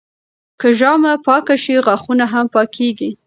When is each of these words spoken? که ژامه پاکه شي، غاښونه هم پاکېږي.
که 0.59 0.67
ژامه 0.79 1.13
پاکه 1.25 1.55
شي، 1.63 1.75
غاښونه 1.85 2.25
هم 2.33 2.45
پاکېږي. 2.53 3.09